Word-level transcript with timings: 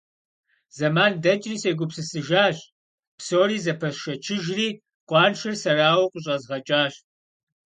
Зэман 0.77 1.13
дэкӀри, 1.23 1.55
сегупсысыжащ, 1.61 2.57
псори 3.17 3.57
зэпэсшэчыжри, 3.65 4.67
къуаншэр 5.07 5.55
сэрауэ 5.61 6.05
къыщӀэзгъэкӀащ. 6.11 6.93